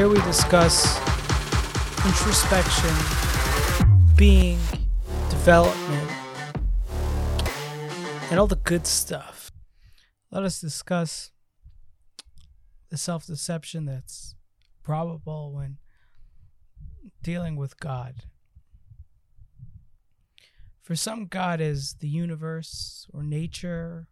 [0.00, 0.96] Here we discuss
[2.06, 2.94] introspection,
[4.16, 4.58] being,
[5.28, 6.10] development,
[8.30, 9.52] and all the good stuff.
[10.30, 11.32] Let us discuss
[12.88, 14.36] the self deception that's
[14.82, 15.76] probable when
[17.22, 18.22] dealing with God.
[20.80, 24.08] For some, God is the universe or nature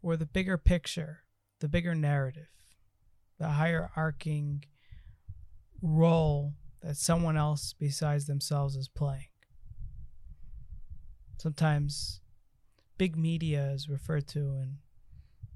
[0.00, 1.24] or the bigger picture,
[1.58, 2.50] the bigger narrative,
[3.40, 4.62] the higher arcing
[5.82, 9.26] role that someone else besides themselves is playing.
[11.38, 12.20] Sometimes
[12.98, 14.76] big media is referred to in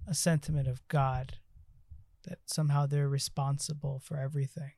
[0.09, 1.39] a sentiment of God,
[2.29, 4.73] that somehow they're responsible for everything.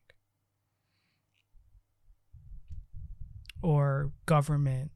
[3.63, 4.91] Or government,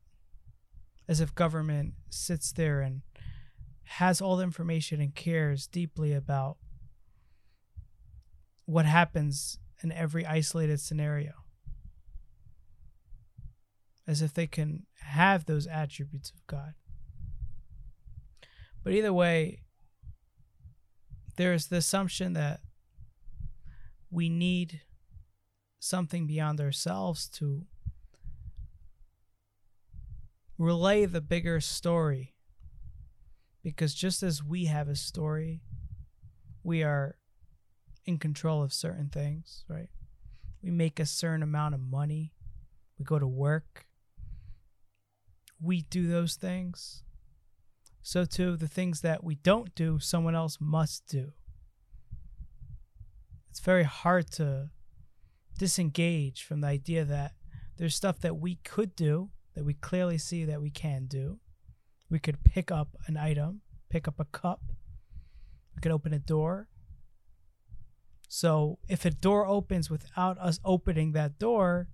[1.09, 3.03] as if government sits there and
[3.85, 6.57] has all the information and cares deeply about
[8.65, 11.33] what happens in every isolated scenario.
[14.07, 16.75] As if they can have those attributes of God.
[18.83, 19.63] But either way,
[21.37, 22.61] there's the assumption that
[24.11, 24.83] we need
[25.79, 27.67] something beyond ourselves to
[30.59, 32.35] relay the bigger story.
[33.63, 35.63] Because just as we have a story,
[36.65, 37.17] we are
[38.05, 39.89] in control of certain things, right?
[40.63, 42.33] We make a certain amount of money,
[42.99, 43.87] we go to work,
[45.61, 47.03] we do those things.
[48.03, 51.33] So, too, the things that we don't do, someone else must do.
[53.49, 54.71] It's very hard to
[55.59, 57.35] disengage from the idea that
[57.77, 61.39] there's stuff that we could do, that we clearly see that we can do.
[62.11, 64.63] We could pick up an item, pick up a cup,
[65.75, 66.69] we could open a door.
[68.35, 71.89] So, if a door opens without us opening that door,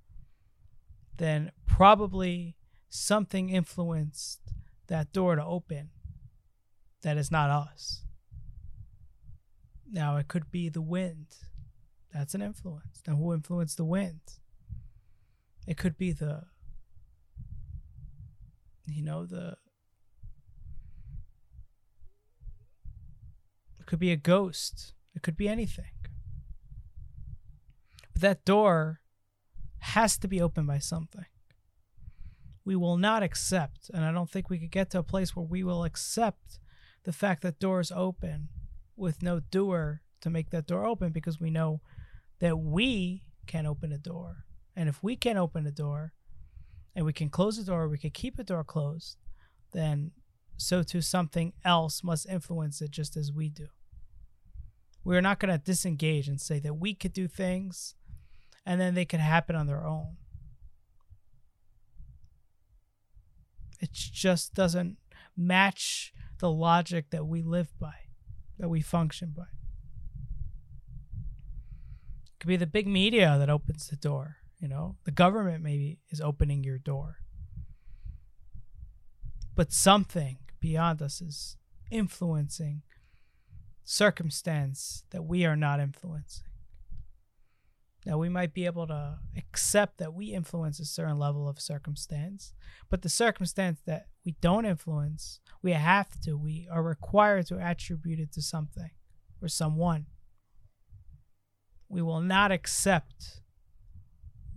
[1.17, 2.55] then probably
[2.89, 4.39] something influenced
[4.87, 5.91] that door to open
[7.03, 8.05] that is not us.
[9.91, 11.27] Now, it could be the wind.
[12.15, 13.03] That's an influence.
[13.05, 14.21] Now, who influenced the wind?
[15.67, 16.45] It could be the,
[18.87, 19.57] you know, the,
[23.81, 24.93] it could be a ghost.
[25.17, 25.98] It could be anything.
[28.19, 29.01] But that door
[29.79, 31.27] has to be opened by something.
[32.65, 35.47] We will not accept, and I don't think we could get to a place where
[35.47, 36.59] we will accept
[37.05, 38.49] the fact that doors open
[38.97, 41.81] with no doer to make that door open because we know
[42.41, 44.47] that we can open a door.
[44.75, 46.13] And if we can open a door
[46.97, 49.17] and we can close the door, we can keep a door closed,
[49.71, 50.11] then
[50.57, 53.69] so too something else must influence it just as we do.
[55.05, 57.95] We're not going to disengage and say that we could do things
[58.69, 60.19] and then they could happen on their own.
[63.81, 64.99] It just doesn't
[65.35, 67.95] match the logic that we live by,
[68.59, 69.45] that we function by.
[72.27, 76.01] It could be the big media that opens the door, you know, the government maybe
[76.11, 77.21] is opening your door.
[79.55, 81.57] But something beyond us is
[81.91, 82.83] influencing
[83.83, 86.48] circumstance that we are not influencing.
[88.09, 92.55] Now, we might be able to accept that we influence a certain level of circumstance,
[92.89, 98.19] but the circumstance that we don't influence, we have to, we are required to attribute
[98.19, 98.93] it to something
[99.43, 100.07] or someone.
[101.91, 103.43] We will not accept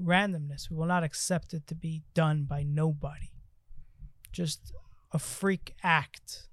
[0.02, 0.70] randomness.
[0.70, 3.34] We will not accept it to be done by nobody.
[4.32, 4.72] Just
[5.12, 6.48] a freak act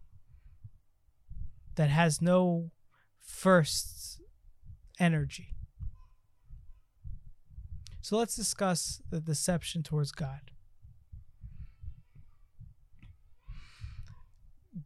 [1.76, 2.72] that has no
[3.20, 4.20] first
[4.98, 5.54] energy.
[8.08, 10.50] So let's discuss the deception towards God.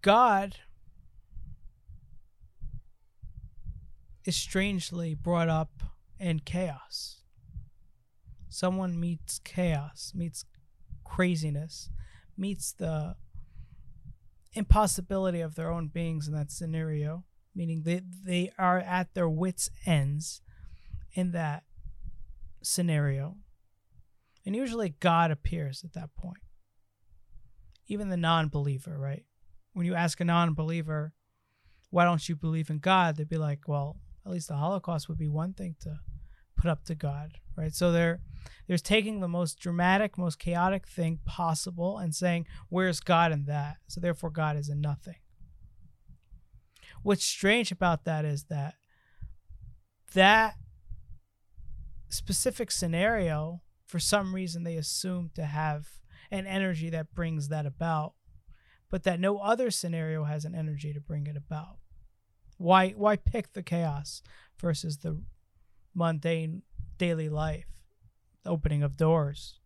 [0.02, 0.56] God
[4.24, 5.84] is strangely brought up
[6.18, 7.20] in chaos.
[8.48, 10.44] Someone meets chaos, meets
[11.04, 11.90] craziness,
[12.36, 13.14] meets the
[14.54, 17.22] impossibility of their own beings in that scenario,
[17.54, 20.42] meaning they, they are at their wits' ends
[21.14, 21.62] in that
[22.62, 23.36] scenario.
[24.44, 26.38] And usually God appears at that point.
[27.86, 29.24] Even the non believer, right?
[29.72, 31.12] When you ask a non believer,
[31.90, 33.16] why don't you believe in God?
[33.16, 35.98] They'd be like, well, at least the Holocaust would be one thing to
[36.56, 37.74] put up to God, right?
[37.74, 38.20] So they're
[38.66, 43.76] they're taking the most dramatic, most chaotic thing possible and saying, where's God in that?
[43.88, 45.16] So therefore God is in nothing.
[47.02, 48.74] What's strange about that is that
[50.14, 50.54] that
[52.12, 55.88] specific scenario, for some reason, they assume to have
[56.30, 58.14] an energy that brings that about,
[58.90, 61.78] but that no other scenario has an energy to bring it about.
[62.58, 64.22] Why why pick the chaos
[64.60, 65.20] versus the
[65.94, 66.62] mundane
[66.98, 67.82] daily life,
[68.46, 69.58] opening of doors?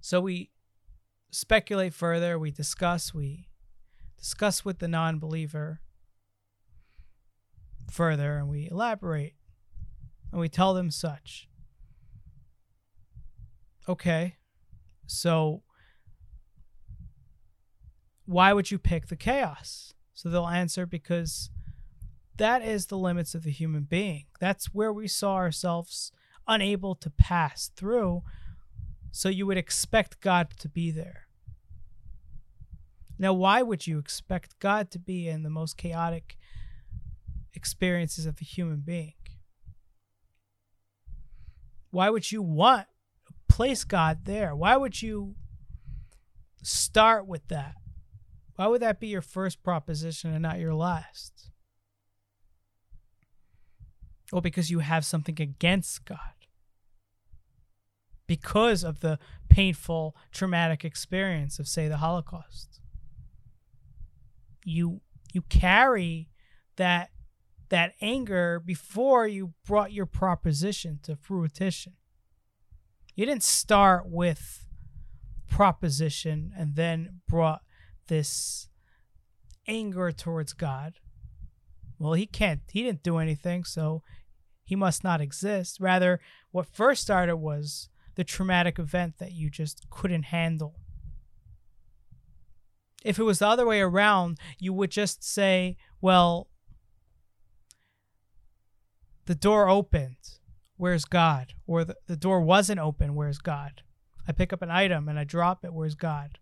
[0.00, 0.50] So we
[1.30, 3.48] speculate further, we discuss, we
[4.18, 5.80] discuss with the non believer
[7.90, 9.35] further, and we elaborate.
[10.32, 11.48] And we tell them such.
[13.88, 14.36] Okay,
[15.06, 15.62] so
[18.24, 19.94] why would you pick the chaos?
[20.12, 21.50] So they'll answer because
[22.36, 24.26] that is the limits of the human being.
[24.40, 26.10] That's where we saw ourselves
[26.48, 28.22] unable to pass through
[29.10, 31.26] so you would expect God to be there.
[33.18, 36.36] Now, why would you expect God to be in the most chaotic
[37.54, 39.14] experiences of the human being?
[41.96, 42.88] Why would you want
[43.48, 44.54] place God there?
[44.54, 45.34] Why would you
[46.62, 47.76] start with that?
[48.56, 51.48] Why would that be your first proposition and not your last?
[54.30, 56.18] Well, because you have something against God
[58.26, 62.78] because of the painful, traumatic experience of, say, the Holocaust.
[64.66, 65.00] You
[65.32, 66.28] you carry
[66.76, 67.08] that
[67.68, 71.94] that anger before you brought your proposition to fruition.
[73.14, 74.66] You didn't start with
[75.48, 77.62] proposition and then brought
[78.08, 78.68] this
[79.66, 80.94] anger towards God.
[81.98, 84.02] Well, he can't, he didn't do anything, so
[84.64, 85.78] he must not exist.
[85.80, 86.20] Rather,
[86.50, 90.74] what first started was the traumatic event that you just couldn't handle.
[93.04, 96.48] If it was the other way around, you would just say, well,
[99.26, 100.16] the door opened,
[100.76, 101.54] where's God?
[101.66, 103.82] Or the, the door wasn't open, where's God?
[104.26, 106.38] I pick up an item and I drop it, where's God?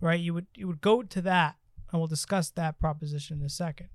[0.00, 0.20] Right?
[0.20, 1.56] You would you would go to that,
[1.90, 3.88] and we'll discuss that proposition in a second.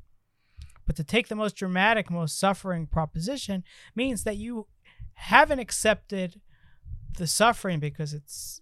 [0.85, 3.63] But to take the most dramatic, most suffering proposition
[3.95, 4.67] means that you
[5.15, 6.41] haven't accepted
[7.17, 8.61] the suffering because it's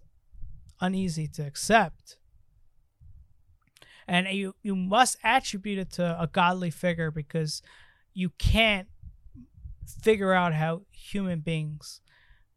[0.80, 2.16] uneasy to accept.
[4.06, 7.62] And you, you must attribute it to a godly figure because
[8.14, 8.88] you can't
[10.02, 12.00] figure out how human beings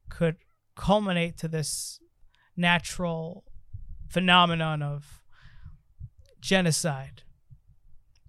[0.10, 0.38] could
[0.76, 2.00] culminate to this
[2.56, 3.44] natural
[4.08, 5.22] phenomenon of
[6.40, 7.24] genocide,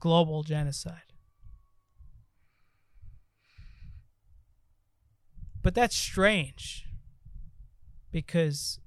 [0.00, 1.02] global genocide.
[5.62, 6.86] But that's strange
[8.10, 8.80] because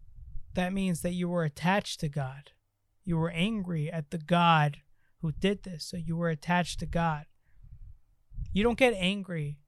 [0.56, 2.52] that means that you were attached to God.
[3.04, 4.78] You were angry at the God
[5.22, 7.26] who did this, so you were attached to God.
[8.54, 9.60] You don't get angry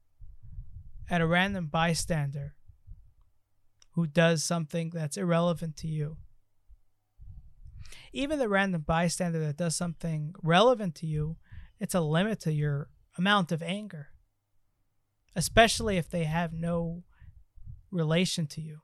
[1.09, 2.55] at a random bystander
[3.91, 6.17] who does something that's irrelevant to you.
[8.11, 11.37] Even the random bystander that does something relevant to you,
[11.79, 14.07] it's a limit to your amount of anger,
[15.35, 17.03] especially if they have no
[17.91, 18.79] relation to you.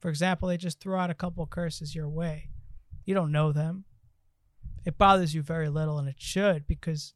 [0.00, 2.50] For example, they just throw out a couple curses your way.
[3.04, 3.84] You don't know them.
[4.84, 7.14] It bothers you very little, and it should because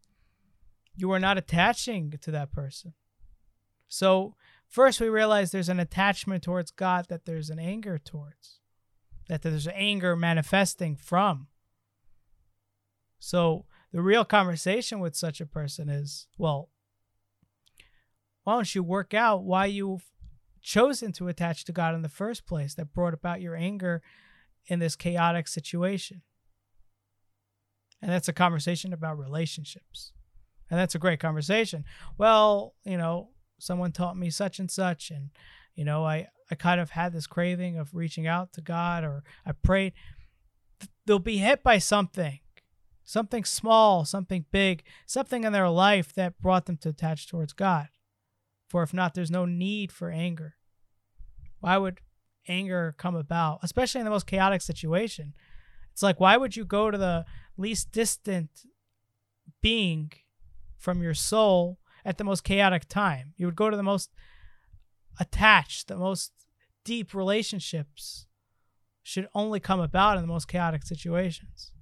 [0.97, 2.95] you are not attaching to that person.
[3.89, 4.35] So,
[4.69, 8.61] first we realize there's an attachment towards God that there's an anger towards,
[9.29, 11.49] that there's anger manifesting from.
[13.19, 16.71] So, the real conversation with such a person is well,
[18.45, 20.11] why don't you work out why you've
[20.63, 24.03] chosen to attach to God in the first place that brought about your anger
[24.67, 26.23] in this chaotic situation?
[28.03, 30.13] And that's a conversation about relationships.
[30.71, 31.85] And that's a great conversation.
[32.19, 35.31] Well, you know, someone taught me such and such and
[35.75, 39.23] you know, I I kind of had this craving of reaching out to God or
[39.45, 39.93] I prayed
[41.07, 42.41] they'll be hit by something.
[43.05, 47.89] Something small, something big, something in their life that brought them to attach towards God.
[48.69, 50.57] For if not, there's no need for anger.
[51.61, 52.01] Why would
[52.49, 55.35] anger come about, especially in the most chaotic situation?
[55.93, 57.25] It's like, why would you go to the
[57.57, 58.51] least distant
[59.63, 60.13] being
[60.79, 63.33] from your soul at the most chaotic time.
[63.37, 64.11] You would go to the most
[65.19, 66.33] attached, the most
[66.85, 68.27] deep relationships
[69.03, 71.73] should only come about in the most chaotic situations.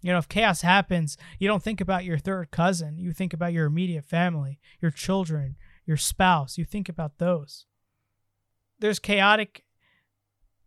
[0.00, 2.98] You know, if chaos happens, you don't think about your third cousin.
[2.98, 6.58] You think about your immediate family, your children, your spouse.
[6.58, 7.66] You think about those.
[8.80, 9.64] There's chaotic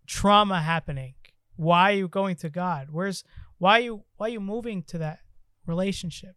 [0.07, 1.15] trauma happening.
[1.57, 2.88] Why are you going to God?
[2.91, 3.24] Where's
[3.57, 5.19] why are you why are you moving to that
[5.65, 6.36] relationship?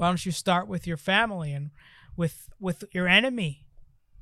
[0.00, 1.72] Why don't you start with your family and
[2.16, 3.66] with with your enemy?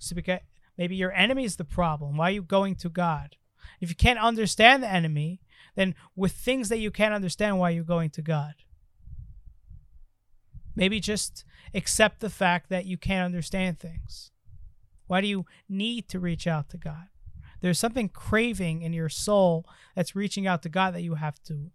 [0.01, 0.41] So because
[0.77, 2.17] maybe your enemy is the problem.
[2.17, 3.37] Why are you going to God?
[3.81, 5.41] If you can't understand the enemy,
[5.77, 8.55] then with things that you can't understand, why are you going to God?
[10.75, 14.33] Maybe just accept the fact that you can't understand things.
[15.07, 17.07] Why do you need to reach out to God?
[17.61, 21.71] There's something craving in your soul that's reaching out to God that you have to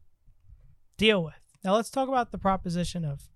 [0.98, 1.40] deal with.
[1.64, 3.30] Now let's talk about the proposition of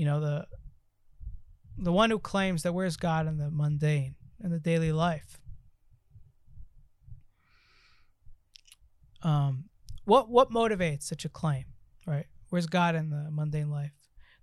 [0.00, 0.46] you know the
[1.76, 5.38] the one who claims that where's God in the mundane in the daily life.
[9.22, 9.64] Um
[10.06, 11.66] what what motivates such a claim,
[12.06, 12.24] right?
[12.48, 13.92] Where's God in the mundane life?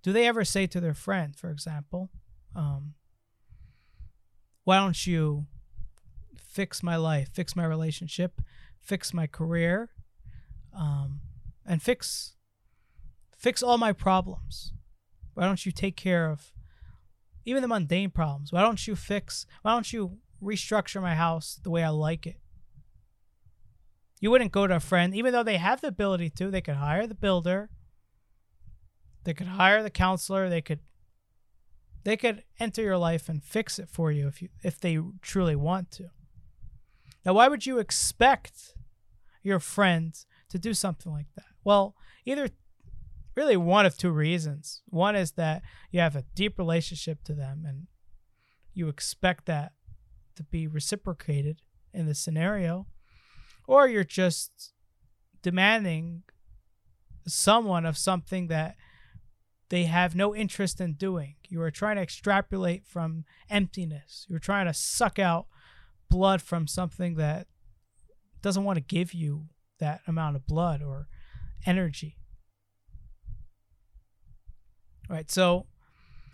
[0.04, 2.10] Do they ever say to their friend, for example,
[2.54, 2.94] um,
[4.62, 5.48] why don't you
[6.36, 8.40] fix my life, fix my relationship,
[8.80, 9.90] fix my career,
[10.72, 11.18] um,
[11.66, 12.36] and fix
[13.36, 14.72] fix all my problems?
[15.38, 16.52] Why don't you take care of
[17.44, 18.52] even the mundane problems?
[18.52, 19.46] Why don't you fix?
[19.62, 22.40] Why don't you restructure my house the way I like it?
[24.20, 26.50] You wouldn't go to a friend, even though they have the ability to.
[26.50, 27.70] They could hire the builder.
[29.22, 30.48] They could hire the counselor.
[30.48, 30.80] They could
[32.02, 35.54] they could enter your life and fix it for you if you if they truly
[35.54, 36.10] want to.
[37.24, 38.74] Now, why would you expect
[39.44, 41.44] your friends to do something like that?
[41.62, 42.48] Well, either
[43.38, 44.82] really one of two reasons.
[44.88, 47.86] One is that you have a deep relationship to them and
[48.74, 49.74] you expect that
[50.34, 51.62] to be reciprocated
[51.94, 52.88] in the scenario,
[53.68, 54.72] or you're just
[55.40, 56.24] demanding
[57.28, 58.74] someone of something that
[59.68, 61.36] they have no interest in doing.
[61.48, 64.26] You are trying to extrapolate from emptiness.
[64.28, 65.46] You're trying to suck out
[66.10, 67.46] blood from something that
[68.42, 69.44] doesn't want to give you
[69.78, 71.06] that amount of blood or
[71.64, 72.16] energy.
[75.08, 75.30] Right.
[75.30, 75.66] So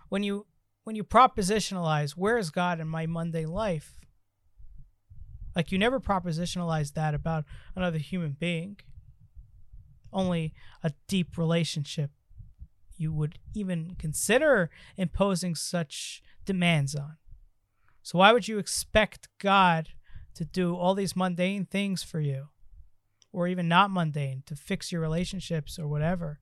[0.09, 0.47] when you
[0.85, 4.04] when you propositionalize where is God in my mundane life,
[5.57, 8.76] like you never propositionalize that about another human being.
[10.12, 12.11] Only a deep relationship
[12.97, 17.16] you would even consider imposing such demands on.
[18.02, 19.88] So, why would you expect God
[20.35, 22.49] to do all these mundane things for you,
[23.33, 26.40] or even not mundane, to fix your relationships or whatever?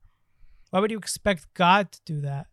[0.73, 2.47] Why would you expect God to do that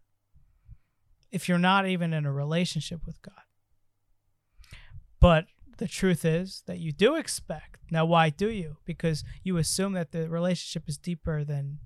[1.31, 3.33] if you're not even in a relationship with God?
[5.21, 5.47] But
[5.79, 7.79] the truth is that you do expect.
[7.91, 8.77] Now, why do you?
[8.85, 11.79] Because you assume that the relationship is deeper than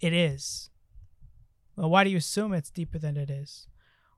[0.00, 0.70] it is.
[1.76, 3.66] Well, why do you assume it's deeper than it is?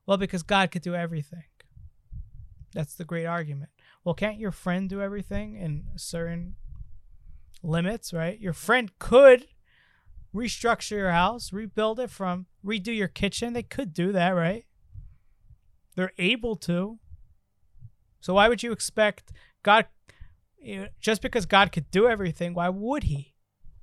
[0.05, 1.43] Well, because God could do everything.
[2.73, 3.71] That's the great argument.
[4.05, 6.55] Well, can't your friend do everything in certain
[7.61, 8.39] limits, right?
[8.39, 9.47] Your friend could
[10.35, 13.53] restructure your house, rebuild it from, redo your kitchen.
[13.53, 14.65] They could do that, right?
[15.95, 16.99] They're able to.
[18.19, 19.31] So why would you expect
[19.63, 19.85] God,
[20.99, 23.33] just because God could do everything, why would He?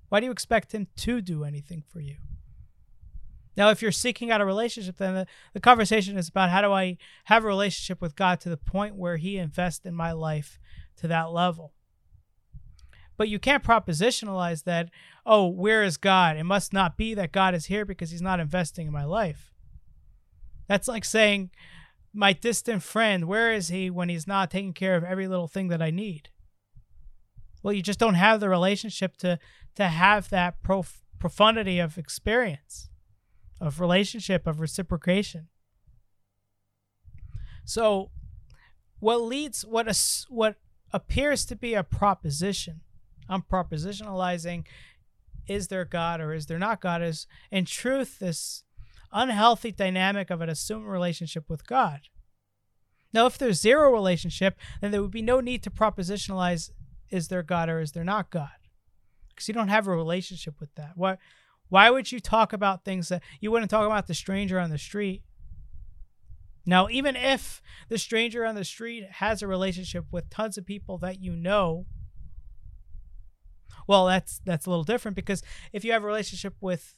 [0.08, 2.16] Why do you expect Him to do anything for you?
[3.56, 6.72] Now, if you're seeking out a relationship, then the, the conversation is about how do
[6.72, 10.58] I have a relationship with God to the point where He invests in my life
[10.96, 11.72] to that level.
[13.16, 14.90] But you can't propositionalize that,
[15.26, 16.36] oh, where is God?
[16.36, 19.52] It must not be that God is here because He's not investing in my life.
[20.66, 21.50] That's like saying,
[22.14, 25.68] my distant friend, where is he when he's not taking care of every little thing
[25.68, 26.28] that I need?
[27.62, 29.38] Well, you just don't have the relationship to
[29.76, 32.90] to have that prof- profundity of experience
[33.62, 35.46] of relationship, of reciprocation.
[37.64, 38.10] So,
[38.98, 39.94] what leads, what a,
[40.28, 40.56] what
[40.92, 42.80] appears to be a proposition,
[43.32, 44.66] I'm propositionalizing,
[45.46, 47.02] is there God or is there not God?
[47.02, 48.64] Is in truth this
[49.12, 52.00] unhealthy dynamic of an assumed relationship with God.
[53.12, 56.70] Now, if there's zero relationship, then there would be no need to propositionalize
[57.10, 58.48] is there God or is there not God?
[59.28, 60.92] Because you don't have a relationship with that.
[60.96, 61.18] What
[61.68, 64.78] why would you talk about things that you wouldn't talk about the stranger on the
[64.78, 65.22] street?
[66.64, 70.98] Now, even if the stranger on the street has a relationship with tons of people
[70.98, 71.86] that you know,
[73.86, 76.94] well, that's that's a little different because if you have a relationship with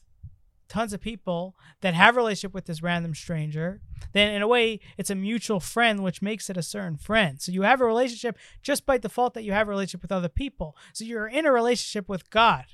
[0.68, 3.80] tons of people that have a relationship with this random stranger,
[4.12, 7.40] then in a way it's a mutual friend, which makes it a certain friend.
[7.40, 10.28] So you have a relationship just by default that you have a relationship with other
[10.28, 10.76] people.
[10.92, 12.64] So you're in a relationship with God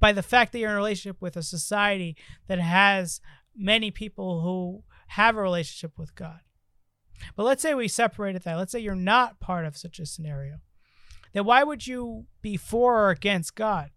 [0.00, 2.16] by the fact that you're in a relationship with a society
[2.48, 3.20] that has
[3.56, 6.40] many people who have a relationship with God.
[7.36, 8.56] But let's say we separated that.
[8.56, 10.56] Let's say you're not part of such a scenario.
[11.32, 13.90] Then why would you be for or against God?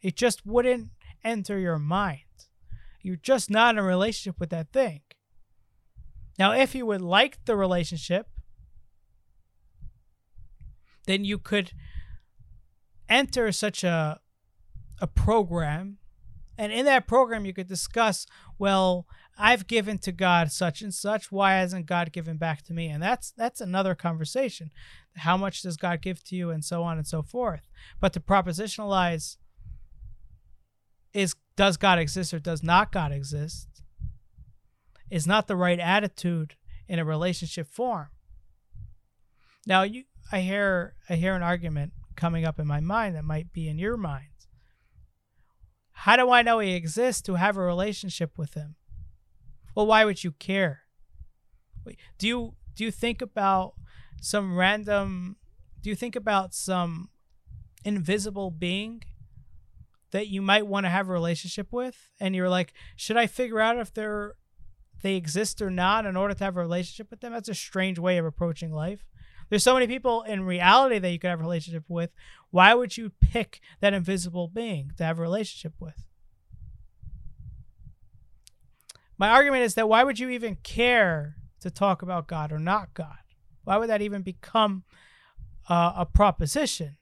[0.00, 0.90] It just wouldn't
[1.22, 2.20] enter your mind.
[3.02, 5.00] You're just not in a relationship with that thing.
[6.38, 8.28] Now, if you would like the relationship,
[11.06, 11.72] then you could
[13.08, 14.20] enter such a
[15.00, 15.98] a program
[16.58, 18.26] and in that program you could discuss
[18.58, 19.06] well
[19.40, 21.32] i've given to god such and such.
[21.32, 22.88] Why hasn't god given back to me?
[22.88, 24.70] And that's that's another conversation.
[25.16, 26.50] How much does god give to you?
[26.50, 27.62] And so on and so forth.
[28.00, 29.36] But to propositionalize
[31.12, 33.68] is does god exist or does not god exist
[35.10, 36.54] is not the right attitude
[36.86, 38.08] in a relationship form.
[39.66, 43.52] Now you i hear i hear an argument coming up in my mind that might
[43.52, 44.26] be in your mind.
[45.92, 48.76] How do I know he exists to have a relationship with him?
[49.74, 50.82] Well, why would you care?
[52.18, 53.74] Do you do you think about
[54.20, 55.36] some random
[55.82, 57.08] do you think about some
[57.84, 59.02] invisible being
[60.10, 63.60] that you might want to have a relationship with and you're like, should I figure
[63.60, 64.34] out if they're
[65.02, 67.32] they exist or not in order to have a relationship with them?
[67.32, 69.06] That's a strange way of approaching life.
[69.48, 72.10] There's so many people in reality that you could have a relationship with.
[72.50, 76.09] Why would you pick that invisible being to have a relationship with?
[79.20, 82.94] My argument is that why would you even care to talk about God or not
[82.94, 83.18] God?
[83.64, 84.84] Why would that even become
[85.68, 86.96] uh, a proposition?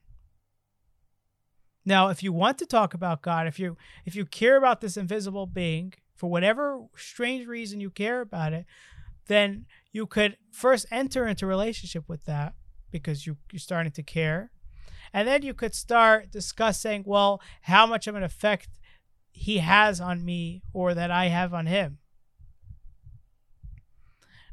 [1.85, 4.97] Now, if you want to talk about God, if you if you care about this
[4.97, 8.67] invisible being for whatever strange reason you care about it,
[9.29, 12.55] then you could first enter into relationship with that
[12.91, 14.51] because you, you're starting to care.
[15.13, 18.71] And then you could start discussing, well, how much of an effect
[19.31, 21.99] he has on me or that I have on him.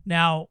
[0.06, 0.48] Now,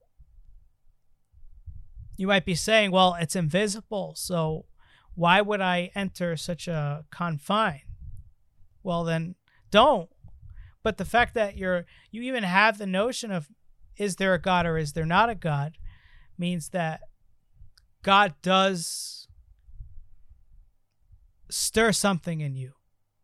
[2.17, 4.67] you might be saying, well, it's invisible, so
[5.15, 7.83] why would I enter such a confine?
[8.83, 9.37] Well, then
[9.71, 10.11] don't.
[10.83, 13.49] But the fact that you're you even have the notion of
[13.97, 15.79] is there a God or is there not a God
[16.37, 17.01] means that
[18.03, 19.29] God does
[21.49, 22.73] stir something in you.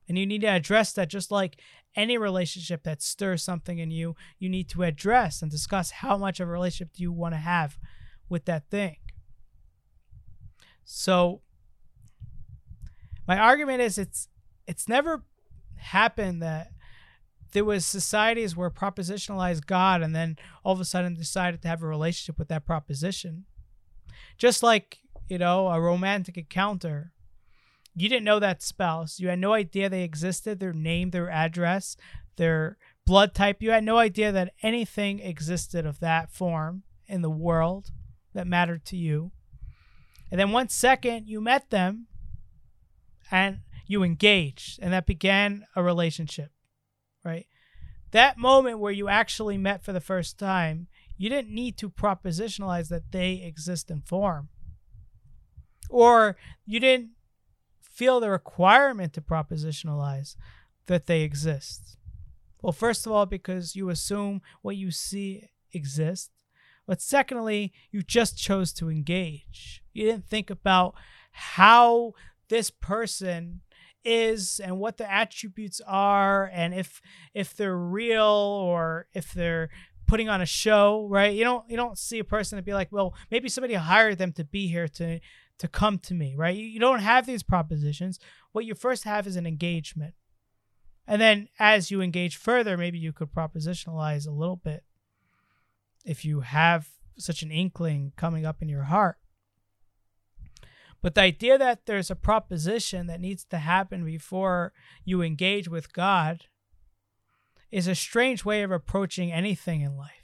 [0.09, 1.61] And you need to address that just like
[1.97, 6.41] any relationship that stirs something in you, you need to address and discuss how much
[6.41, 7.79] of a relationship do you want to have
[8.29, 8.97] with that thing.
[10.85, 11.43] So
[13.27, 14.29] my argument is it's
[14.67, 15.25] it's never
[15.77, 16.69] happened that
[17.53, 21.83] there was societies where propositionalized God and then all of a sudden decided to have
[21.83, 23.45] a relationship with that proposition.
[24.39, 24.99] Just like,
[25.29, 27.13] you know, a romantic encounter.
[27.95, 29.19] You didn't know that spouse.
[29.19, 31.97] You had no idea they existed, their name, their address,
[32.37, 33.61] their blood type.
[33.61, 37.91] You had no idea that anything existed of that form in the world
[38.33, 39.33] that mattered to you.
[40.31, 42.07] And then one second you met them
[43.31, 46.53] and you engaged, and that began a relationship
[47.25, 47.47] right?
[48.13, 52.89] That moment where you actually met for the first time, you didn't need to propositionalize
[52.89, 54.49] that they exist in form.
[55.89, 57.11] Or you didn't
[58.01, 60.35] feel the requirement to propositionalize
[60.87, 61.99] that they exist.
[62.63, 66.31] Well, first of all, because you assume what you see exists.
[66.87, 69.83] But secondly, you just chose to engage.
[69.93, 70.95] You didn't think about
[71.31, 72.15] how
[72.49, 73.61] this person
[74.03, 77.03] is and what the attributes are and if
[77.35, 79.69] if they're real or if they're
[80.07, 82.91] putting on a show right you don't you don't see a person to be like
[82.91, 85.21] well maybe somebody hired them to be here to
[85.61, 86.57] to come to me right?
[86.57, 88.19] You, you don't have these propositions.
[88.53, 90.15] What you first have is an engagement.
[91.07, 94.85] And then as you engage further maybe you could propositionalize a little bit.
[96.05, 99.17] If you have such an inkling coming up in your heart.
[101.03, 104.73] But the idea that there's a proposition that needs to happen before
[105.05, 106.45] you engage with God
[107.71, 110.20] is a strange way of approaching anything in life.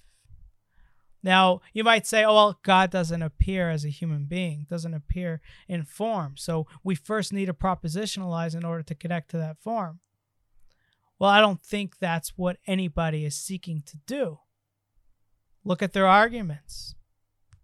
[1.27, 5.41] Now, you might say, oh, well, God doesn't appear as a human being, doesn't appear
[5.67, 6.37] in form.
[6.37, 9.99] So we first need to propositionalize in order to connect to that form.
[11.19, 14.39] Well, I don't think that's what anybody is seeking to do.
[15.65, 16.95] Look at their arguments.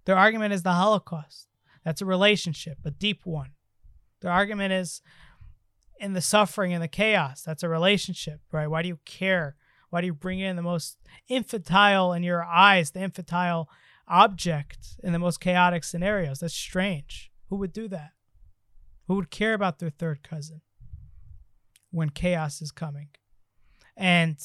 [0.06, 1.46] Their argument is the Holocaust.
[1.84, 3.52] That's a relationship, a deep one.
[4.22, 5.02] Their argument is
[6.00, 7.42] in the suffering and the chaos.
[7.42, 8.66] That's a relationship, right?
[8.66, 9.54] Why do you care?
[9.92, 10.96] Why do you bring in the most
[11.28, 13.68] infantile in your eyes, the infantile
[14.08, 16.38] object in the most chaotic scenarios?
[16.38, 17.30] That's strange.
[17.50, 18.12] Who would do that?
[19.06, 20.62] Who would care about their third cousin
[21.90, 23.08] when chaos is coming?
[23.94, 24.38] And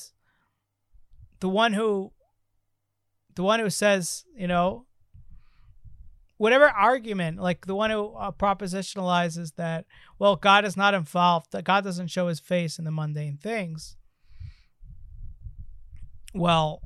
[1.40, 2.12] the one who
[3.36, 4.86] the one who says, you know,
[6.36, 9.86] whatever argument, like the one who uh, propositionalizes that,
[10.20, 13.96] well, God is not involved, that God doesn't show his face in the mundane things.
[16.34, 16.82] Well,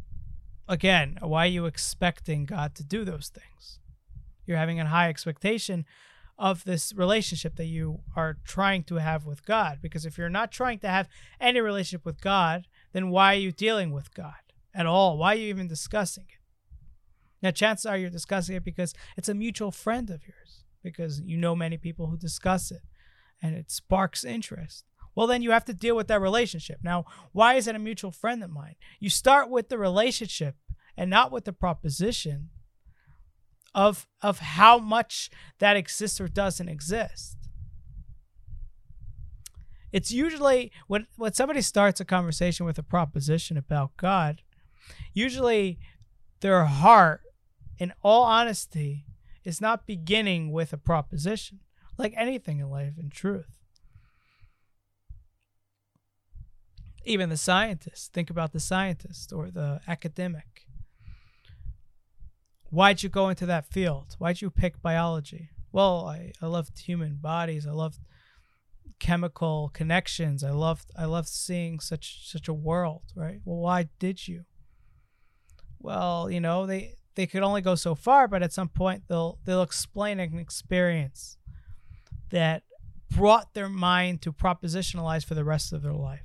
[0.68, 3.80] again, why are you expecting God to do those things?
[4.46, 5.86] You're having a high expectation
[6.38, 9.80] of this relationship that you are trying to have with God.
[9.82, 11.08] Because if you're not trying to have
[11.40, 14.34] any relationship with God, then why are you dealing with God
[14.74, 15.18] at all?
[15.18, 16.40] Why are you even discussing it?
[17.44, 21.38] Now, chances are you're discussing it because it's a mutual friend of yours, because you
[21.38, 22.82] know many people who discuss it
[23.42, 24.86] and it sparks interest.
[25.16, 26.80] Well, then you have to deal with that relationship.
[26.84, 28.76] Now, why is it a mutual friend of mine?
[29.00, 30.56] You start with the relationship
[30.98, 32.50] and not with the proposition
[33.74, 37.38] of of how much that exists or doesn't exist.
[39.92, 44.42] It's usually when when somebody starts a conversation with a proposition about God,
[45.14, 45.80] usually
[46.40, 47.22] their heart,
[47.78, 49.06] in all honesty,
[49.44, 51.60] is not beginning with a proposition,
[51.98, 53.48] like anything in life in truth.
[57.04, 60.68] Even the scientist, think about the scientist or the academic
[62.72, 64.16] why'd you go into that field?
[64.18, 65.50] Why'd you pick biology?
[65.72, 67.68] Well, I, I loved human bodies.
[67.68, 68.00] I loved
[69.00, 70.44] chemical connections.
[70.44, 73.40] I loved I loved seeing such such a world, right?
[73.46, 74.46] Well, why did you?
[75.80, 79.38] Well, you know, they they could only go so far, but at some point they'll
[79.46, 81.38] they'll explain an experience
[82.32, 82.64] that
[83.10, 86.22] brought their mind to propositionalize for the rest of their life.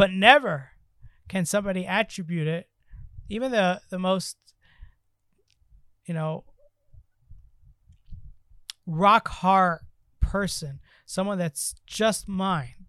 [0.00, 0.70] But never
[1.28, 2.70] can somebody attribute it,
[3.28, 4.38] even the the most
[6.06, 6.44] you know,
[8.86, 9.80] rock hard
[10.18, 12.86] person, someone that's just mind,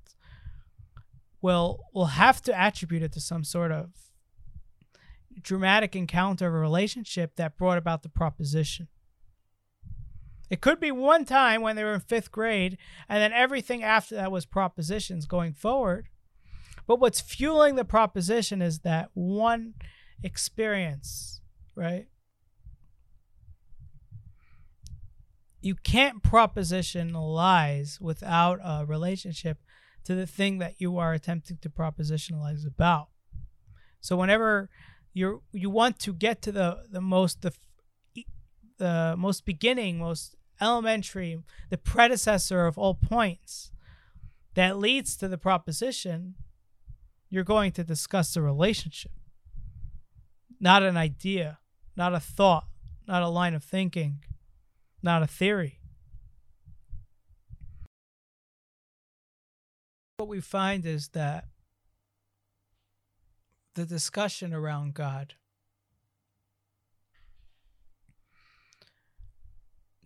[1.41, 3.89] will will have to attribute it to some sort of
[5.41, 8.87] dramatic encounter of a relationship that brought about the proposition.
[10.49, 12.77] It could be one time when they were in fifth grade,
[13.09, 16.07] and then everything after that was propositions going forward.
[16.87, 19.75] But what's fueling the proposition is that one
[20.23, 21.41] experience,
[21.75, 22.07] right?
[25.61, 29.59] you can't propositionalize without a relationship
[30.03, 33.09] to the thing that you are attempting to propositionalize about.
[34.01, 34.69] So whenever
[35.13, 37.53] you you want to get to the the most the
[38.77, 41.37] the most beginning, most elementary,
[41.69, 43.71] the predecessor of all points
[44.55, 46.35] that leads to the proposition,
[47.31, 49.13] you're going to discuss the relationship,
[50.59, 51.57] not an idea,
[51.95, 52.67] not a thought,
[53.07, 54.19] not a line of thinking
[55.03, 55.79] not a theory.
[60.17, 61.45] What we find is that
[63.73, 65.33] the discussion around God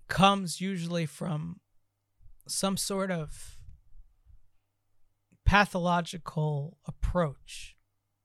[0.07, 1.59] comes usually from
[2.47, 3.54] some sort of
[5.45, 7.75] pathological approach,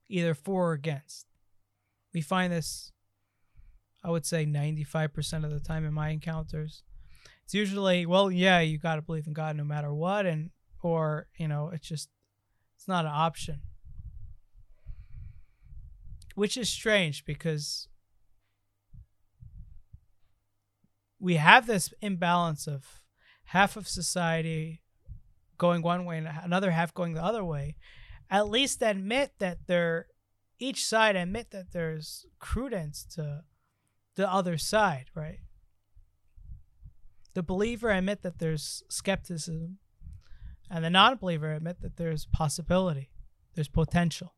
[0.08, 1.26] either for or against.
[2.12, 2.92] We find this
[4.02, 6.82] I would say 95% of the time in my encounters.
[7.44, 10.50] It's usually, well, yeah, you got to believe in God no matter what and
[10.82, 12.08] or, you know, it's just
[12.76, 13.60] it's not an option.
[16.34, 17.88] Which is strange because
[21.18, 22.86] we have this imbalance of
[23.46, 24.79] half of society
[25.60, 27.76] going one way and another half going the other way.
[28.30, 30.06] At least admit that they're
[30.58, 33.44] each side admit that there's credence to
[34.16, 35.40] the other side, right?
[37.34, 39.78] The believer admit that there's skepticism,
[40.70, 43.10] and the non believer admit that there's possibility,
[43.54, 44.34] there's potential.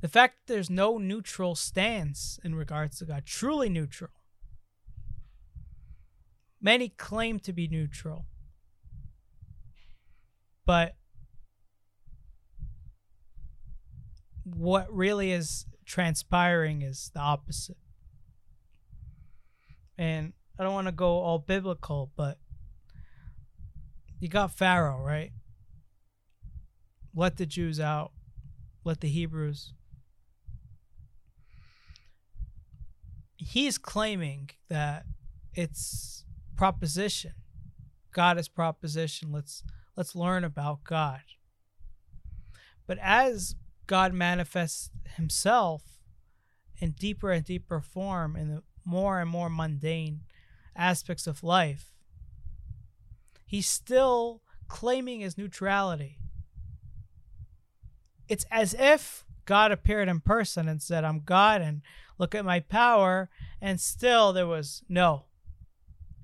[0.00, 4.10] The fact that there's no neutral stance in regards to God, truly neutral.
[6.60, 8.26] Many claim to be neutral,
[10.66, 10.94] but
[14.44, 17.76] what really is transpiring is the opposite.
[19.98, 22.38] And I don't want to go all biblical, but
[24.20, 25.32] you got Pharaoh, right?
[27.14, 28.12] Let the Jews out,
[28.84, 29.74] let the Hebrews.
[33.36, 35.04] He's claiming that
[35.54, 36.24] it's
[36.56, 37.32] proposition.
[38.12, 39.32] God is proposition.
[39.32, 39.62] Let's
[39.96, 41.20] let's learn about God.
[42.86, 43.54] But as
[43.86, 45.82] God manifests himself
[46.78, 50.20] in deeper and deeper form in the more and more mundane
[50.74, 51.92] aspects of life,
[53.46, 56.18] he's still claiming his neutrality.
[58.28, 61.82] It's as if God appeared in person and said, I'm God and
[62.18, 63.28] look at my power.
[63.60, 65.26] And still there was no,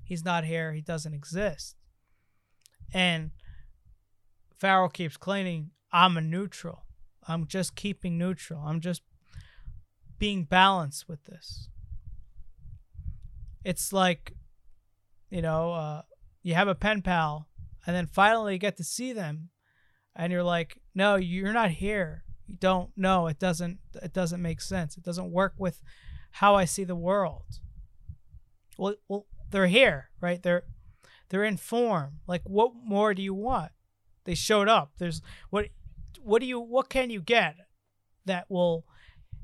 [0.03, 0.73] he's not here.
[0.73, 1.75] He doesn't exist.
[2.93, 3.31] And
[4.59, 6.85] Pharaoh keeps claiming, I'm a neutral.
[7.27, 8.61] I'm just keeping neutral.
[8.65, 9.01] I'm just
[10.17, 11.69] being balanced with this.
[13.63, 14.33] It's like,
[15.29, 16.01] you know, uh,
[16.43, 17.47] you have a pen pal,
[17.85, 19.49] and then finally you get to see them,
[20.15, 22.23] and you're like, no, you're not here.
[22.47, 23.27] You don't know.
[23.27, 23.79] It doesn't.
[24.01, 24.97] It doesn't make sense.
[24.97, 25.81] It doesn't work with
[26.31, 27.59] how I see the world.
[28.77, 30.41] Well, well, they're here, right?
[30.41, 30.63] They're
[31.29, 32.21] they're in form.
[32.27, 33.71] Like, what more do you want?
[34.25, 34.93] They showed up.
[34.97, 35.67] There's what
[36.21, 37.55] what do you what can you get
[38.25, 38.85] that will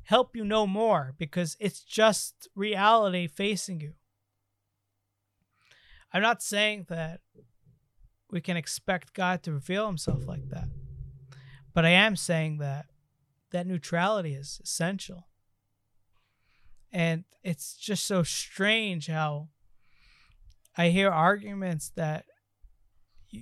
[0.04, 3.94] help you know more because it's just reality facing you.
[6.14, 7.22] I'm not saying that
[8.30, 10.68] we can expect God to reveal himself like that.
[11.74, 12.86] But I am saying that
[13.52, 15.28] that neutrality is essential.
[16.92, 19.50] And it's just so strange how
[20.78, 22.26] I hear arguments that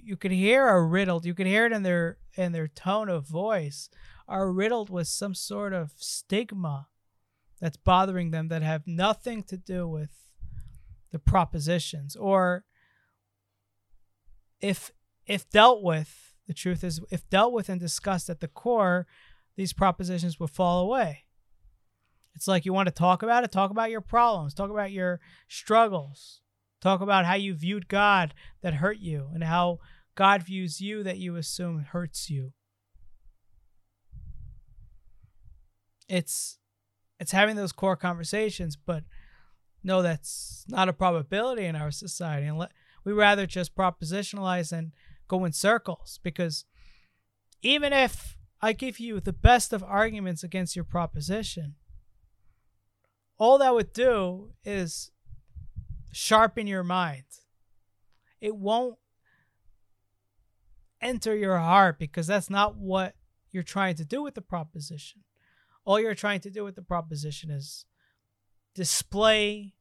[0.03, 1.25] you, could hear are riddled.
[1.25, 3.89] You could hear it in their in their tone of voice
[4.27, 6.87] are riddled with some sort of stigma
[7.59, 10.11] that's bothering them that have nothing to do with
[11.11, 12.65] the propositions or
[14.59, 14.91] if
[15.27, 19.05] if dealt with the truth is if dealt with and discussed at the core
[19.55, 21.25] these propositions will fall away
[22.35, 25.19] it's like you want to talk about it talk about your problems talk about your
[25.47, 26.41] struggles
[26.83, 29.79] Talk about how you viewed God that hurt you and how
[30.15, 32.51] God views you that you assume hurts you.
[36.09, 36.59] It's
[37.21, 39.05] it's having those core conversations, but
[39.81, 42.47] no, that's not a probability in our society.
[42.47, 42.67] And
[43.05, 44.91] we rather just propositionalize and
[45.29, 46.65] go in circles because
[47.61, 51.75] even if I give you the best of arguments against your proposition,
[53.37, 55.11] all that would do is
[56.13, 57.25] sharpen your mind.
[58.39, 58.97] It won't
[61.01, 63.15] enter your heart because that's not what
[63.51, 65.21] you're trying to do with the proposition.
[65.85, 67.85] All you're trying to do with the proposition is
[68.73, 69.73] display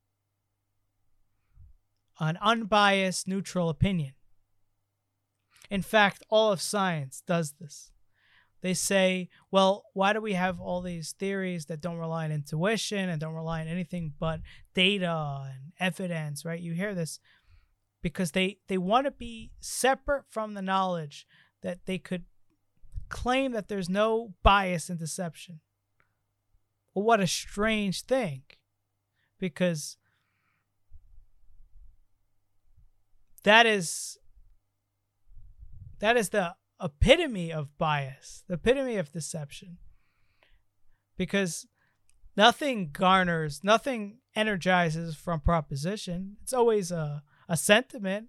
[2.19, 4.15] an unbiased, neutral opinion.
[5.71, 7.92] In fact, all of science does this
[8.63, 13.09] they say, well, why do we have all these theories that don't rely on intuition
[13.09, 14.41] and don't rely on anything but
[14.73, 16.61] data and evidence, right?
[16.61, 17.19] You hear this
[18.03, 21.27] because they they want to be separate from the knowledge
[21.63, 22.25] that they could
[23.09, 25.61] claim that there's no bias and deception.
[26.95, 28.43] Well, what a strange thing.
[29.39, 29.97] Because
[33.43, 34.19] that is
[35.99, 39.79] that is the epitome of bias, the epitome of deception.
[41.17, 41.67] Because
[42.37, 46.37] nothing garners, nothing energizes from proposition.
[46.43, 48.29] It's always a, a sentiment.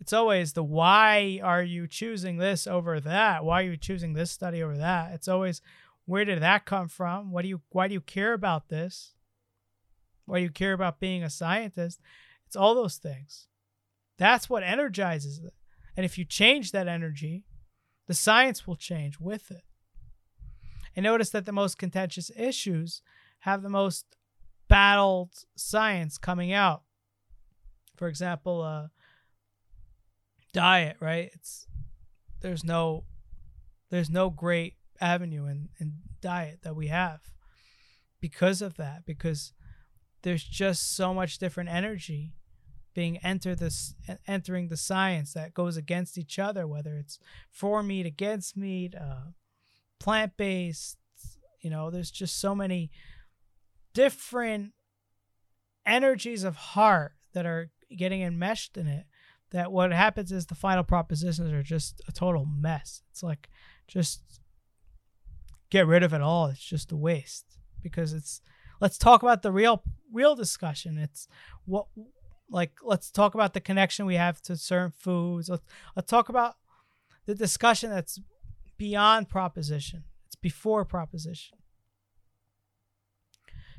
[0.00, 3.44] It's always the why are you choosing this over that?
[3.44, 5.12] Why are you choosing this study over that?
[5.12, 5.60] It's always
[6.06, 7.32] where did that come from?
[7.32, 9.12] What do you why do you care about this?
[10.24, 12.00] Why do you care about being a scientist?
[12.46, 13.46] It's all those things.
[14.18, 15.52] That's what energizes it.
[15.98, 17.42] And if you change that energy,
[18.06, 19.64] the science will change with it.
[20.94, 23.02] And notice that the most contentious issues
[23.40, 24.06] have the most
[24.68, 26.84] battled science coming out.
[27.96, 28.86] For example, uh,
[30.52, 31.32] diet, right?
[31.34, 31.66] It's
[32.42, 33.02] there's no
[33.90, 37.22] there's no great avenue in, in diet that we have
[38.20, 39.52] because of that, because
[40.22, 42.34] there's just so much different energy
[42.94, 43.94] being enter this
[44.26, 47.18] entering the science that goes against each other, whether it's
[47.50, 49.32] for meat against meat, uh,
[50.00, 50.98] plant based.
[51.60, 52.90] You know, there's just so many
[53.94, 54.72] different
[55.84, 59.06] energies of heart that are getting enmeshed in it
[59.50, 63.02] that what happens is the final propositions are just a total mess.
[63.10, 63.48] It's like
[63.86, 64.40] just
[65.70, 66.46] get rid of it all.
[66.46, 68.40] It's just a waste because it's
[68.80, 70.98] let's talk about the real real discussion.
[70.98, 71.28] It's
[71.64, 71.86] what
[72.50, 75.48] like let's talk about the connection we have to certain foods.
[75.48, 75.64] Let's,
[75.96, 76.54] let's talk about
[77.26, 78.18] the discussion that's
[78.76, 80.04] beyond proposition.
[80.26, 81.58] It's before proposition.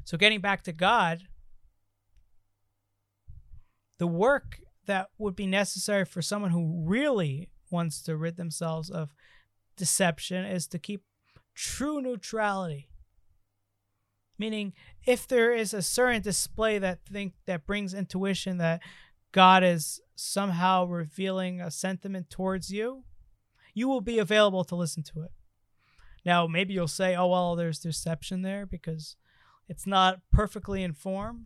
[0.03, 1.27] So getting back to god
[3.99, 9.13] the work that would be necessary for someone who really wants to rid themselves of
[9.77, 11.03] deception is to keep
[11.53, 12.87] true neutrality
[14.39, 14.73] meaning
[15.05, 18.81] if there is a certain display that think that brings intuition that
[19.31, 23.03] god is somehow revealing a sentiment towards you
[23.73, 25.31] you will be available to listen to it
[26.25, 29.15] now maybe you'll say oh well there's deception there because
[29.67, 31.45] it's not perfectly informed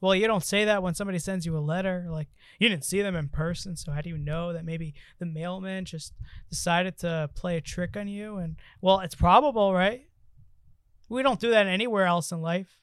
[0.00, 2.06] Well, you don't say that when somebody sends you a letter.
[2.10, 3.74] Like, you didn't see them in person.
[3.76, 6.12] So, how do you know that maybe the mailman just
[6.50, 8.36] decided to play a trick on you?
[8.36, 10.06] And, well, it's probable, right?
[11.14, 12.78] We don't do that anywhere else in life.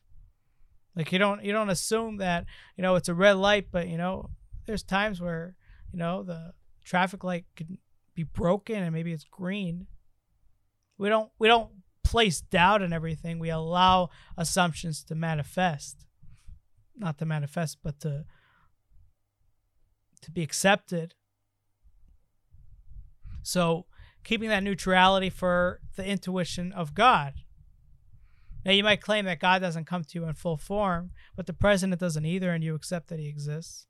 [0.96, 3.98] Like, you don't, you don't assume that, you know, it's a red light, but, you
[3.98, 4.30] know,
[4.66, 5.56] there's times where,
[5.92, 7.78] you know, the traffic light could
[8.16, 9.88] be broken and maybe it's green.
[10.98, 11.72] We don't, we don't
[12.04, 13.40] place doubt in everything.
[13.40, 16.06] We allow assumptions to manifest
[17.02, 18.26] not to manifest, but to
[20.22, 21.16] to be accepted.
[23.42, 23.88] So
[24.24, 27.34] keeping that neutrality for the intuition of God.
[28.66, 31.54] Now you might claim that God doesn't come to you in full form, but the
[31.54, 33.88] president doesn't either, and you accept that he exists.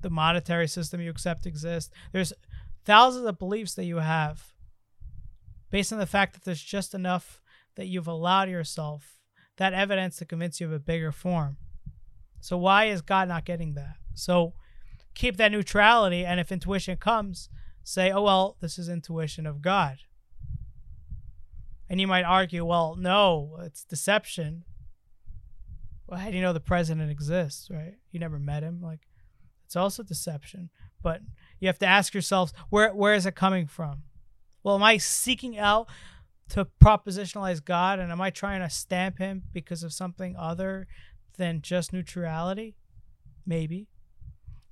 [0.00, 1.92] The monetary system you accept exists.
[2.12, 2.32] There's
[2.84, 4.54] thousands of beliefs that you have
[5.70, 7.40] based on the fact that there's just enough
[7.76, 9.18] that you've allowed yourself
[9.56, 11.58] that evidence to convince you of a bigger form.
[12.40, 13.96] So why is God not getting that?
[14.14, 14.54] So
[15.14, 17.50] keep that neutrality, and if intuition comes,
[17.84, 19.98] say, oh, well, this is intuition of God.
[21.90, 24.64] And you might argue, well, no, it's deception.
[26.06, 27.96] Well, how do you know the president exists, right?
[28.12, 28.80] You never met him.
[28.80, 29.00] Like,
[29.66, 30.70] it's also deception.
[31.02, 31.20] But
[31.58, 34.04] you have to ask yourselves, where where is it coming from?
[34.62, 35.88] Well, am I seeking out
[36.50, 40.86] to propositionalize God and am I trying to stamp him because of something other
[41.38, 42.76] than just neutrality?
[43.44, 43.88] Maybe.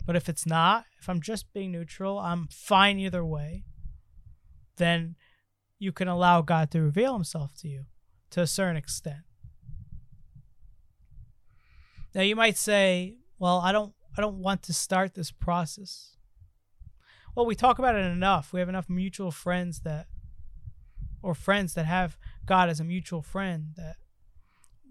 [0.07, 3.65] But if it's not, if I'm just being neutral, I'm fine either way,
[4.77, 5.17] then
[5.79, 7.87] you can allow God to reveal himself to you
[8.31, 9.23] to a certain extent.
[12.15, 16.17] Now you might say, well, I don't I don't want to start this process.
[17.35, 18.53] Well, we talk about it enough.
[18.53, 20.07] We have enough mutual friends that
[21.23, 23.97] or friends that have God as a mutual friend that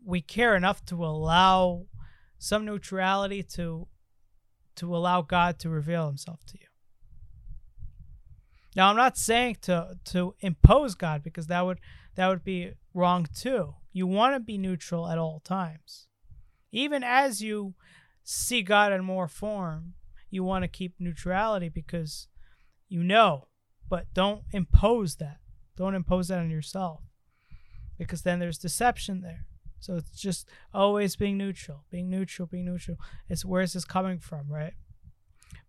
[0.06, 1.88] we care enough to allow
[2.38, 3.88] some neutrality to
[4.76, 6.68] to allow God to reveal himself to you.
[8.78, 11.80] Now I'm not saying to to impose God because that would
[12.16, 13.74] that would be wrong too.
[13.92, 16.08] You want to be neutral at all times.
[16.72, 17.74] Even as you
[18.24, 19.96] see God in more form,
[20.30, 22.28] you want to keep neutrality because
[22.88, 23.48] you know,
[23.90, 25.40] but don't impose that.
[25.76, 27.02] Don't impose that on yourself
[27.98, 29.48] because then there's deception there.
[29.80, 32.98] So it's just always being neutral, being neutral, being neutral.
[33.28, 34.74] It's where is this coming from, right?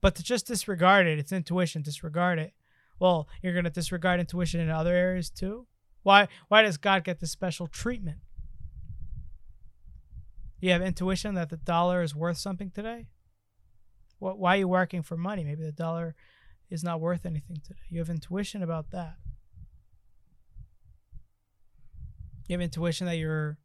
[0.03, 2.53] But to just disregard it, it's intuition, disregard it.
[2.99, 5.67] Well, you're going to disregard intuition in other areas too?
[6.03, 8.19] Why why does God get this special treatment?
[10.61, 13.07] You have intuition that the dollar is worth something today?
[14.19, 15.45] What why are you working for money?
[15.45, 16.15] Maybe the dollar
[16.71, 17.81] is not worth anything today.
[17.91, 19.17] You have intuition about that.
[22.49, 23.59] You have intuition that your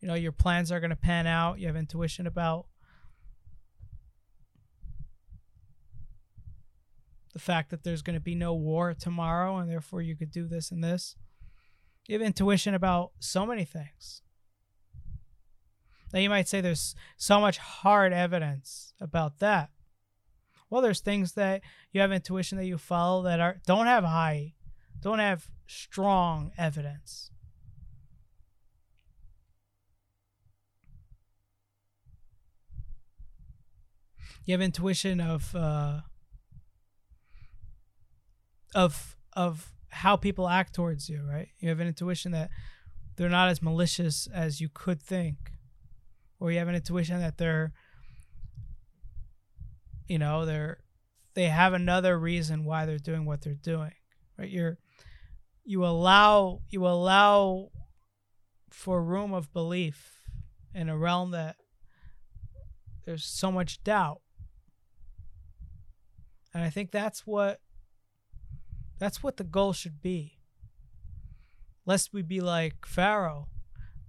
[0.00, 1.58] you know your plans are going to pan out.
[1.58, 2.66] You have intuition about
[7.38, 10.48] the fact that there's going to be no war tomorrow and therefore you could do
[10.48, 11.14] this and this.
[12.08, 14.22] You have intuition about so many things.
[16.12, 19.70] Now you might say there's so much hard evidence about that.
[20.68, 24.54] Well, there's things that you have intuition that you follow that are don't have high,
[25.00, 27.30] don't have strong evidence.
[34.44, 36.00] You have intuition of uh,
[38.74, 41.48] of of how people act towards you, right?
[41.58, 42.50] You have an intuition that
[43.16, 45.52] they're not as malicious as you could think,
[46.38, 47.72] or you have an intuition that they're,
[50.06, 50.78] you know, they're
[51.34, 53.92] they have another reason why they're doing what they're doing,
[54.38, 54.50] right?
[54.50, 54.78] You're
[55.64, 57.68] you allow you allow
[58.70, 60.22] for room of belief
[60.74, 61.56] in a realm that
[63.04, 64.20] there's so much doubt
[66.54, 67.60] and i think that's what
[68.98, 70.38] that's what the goal should be
[71.86, 73.48] lest we be like pharaoh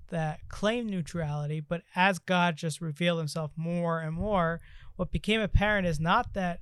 [0.09, 4.59] that claimed neutrality but as god just revealed himself more and more
[4.95, 6.59] what became apparent is not that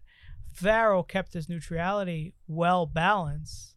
[0.54, 3.76] pharaoh kept his neutrality well balanced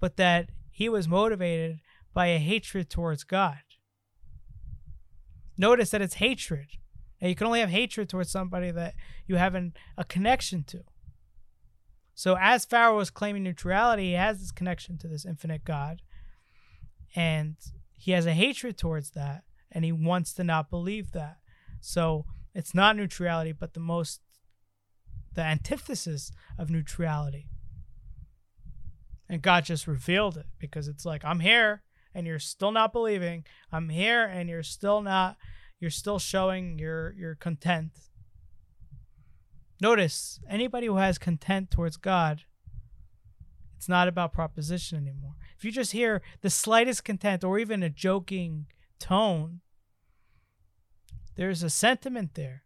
[0.00, 1.80] but that he was motivated
[2.14, 3.58] by a hatred towards God.
[5.56, 6.66] Notice that it's hatred.
[7.20, 8.94] And you can only have hatred towards somebody that
[9.26, 10.84] you have a connection to.
[12.18, 16.02] So, as Pharaoh was claiming neutrality, he has this connection to this infinite God.
[17.14, 17.54] And
[17.96, 19.44] he has a hatred towards that.
[19.70, 21.36] And he wants to not believe that.
[21.80, 22.24] So,
[22.56, 24.20] it's not neutrality, but the most,
[25.34, 27.46] the antithesis of neutrality.
[29.28, 31.84] And God just revealed it because it's like, I'm here
[32.16, 33.44] and you're still not believing.
[33.70, 35.36] I'm here and you're still not
[35.78, 37.92] you're still showing your your content.
[39.80, 42.42] Notice anybody who has content towards God,
[43.76, 45.34] it's not about proposition anymore.
[45.56, 48.66] If you just hear the slightest content or even a joking
[48.98, 49.60] tone,
[51.36, 52.64] there's a sentiment there.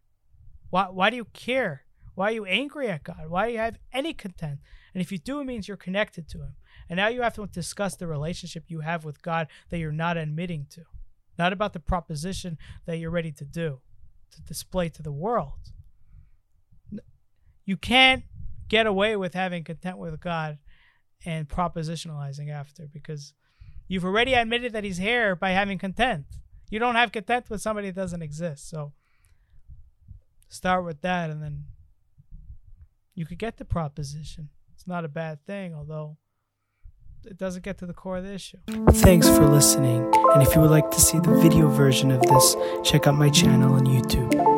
[0.71, 1.85] Why why do you care?
[2.15, 3.29] Why are you angry at God?
[3.29, 4.59] Why do you have any content?
[4.93, 6.55] And if you do, it means you're connected to Him.
[6.89, 10.17] And now you have to discuss the relationship you have with God that you're not
[10.17, 10.83] admitting to,
[11.37, 13.81] not about the proposition that you're ready to do,
[14.31, 15.71] to display to the world.
[17.65, 18.23] You can't
[18.67, 20.57] get away with having content with God
[21.25, 23.33] and propositionalizing after because
[23.87, 26.25] you've already admitted that He's here by having content.
[26.69, 28.69] You don't have content with somebody that doesn't exist.
[28.69, 28.93] So
[30.49, 31.65] start with that and then
[33.15, 34.49] you could get the proposition.
[34.73, 36.17] It's not a bad thing, although
[37.25, 38.57] it doesn't get to the core of the issue.
[38.91, 40.11] Thanks for listening.
[40.33, 43.29] And if you would like to see the video version of this, check out my
[43.29, 44.52] channel on YouTube.